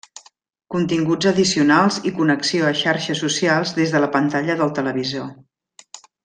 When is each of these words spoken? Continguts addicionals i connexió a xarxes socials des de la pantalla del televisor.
Continguts 0.75 1.27
addicionals 1.31 1.99
i 2.11 2.13
connexió 2.21 2.65
a 2.69 2.73
xarxes 2.79 3.21
socials 3.27 3.75
des 3.81 3.95
de 3.97 4.03
la 4.07 4.11
pantalla 4.17 4.57
del 4.63 4.75
televisor. 4.81 5.31